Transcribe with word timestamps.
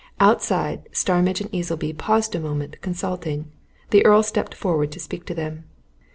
Outside, 0.19 0.89
Starmidge 0.91 1.41
and 1.41 1.53
Easleby 1.53 1.93
paused 1.93 2.33
a 2.33 2.39
moment, 2.39 2.81
consulting; 2.81 3.51
the 3.91 4.03
Earl 4.03 4.23
stepped 4.23 4.55
forward 4.55 4.91
to 4.93 4.99
speak 4.99 5.25
to 5.27 5.35
them. 5.35 5.65